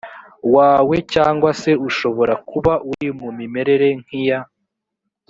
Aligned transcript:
wawe 0.55 0.95
cyangwa 1.13 1.49
se 1.61 1.71
ushobora 1.87 2.33
kuba 2.49 2.73
uri 2.91 3.09
mu 3.19 3.29
mimerere 3.39 3.87
nk 4.01 4.09
iya 4.21 4.39